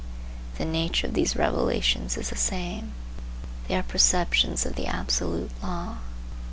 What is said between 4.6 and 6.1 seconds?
of the absolute law.